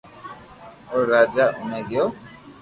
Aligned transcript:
اووي 0.89 1.03
راجا 1.11 1.45
آوي 1.61 1.81
گيو 1.89 2.05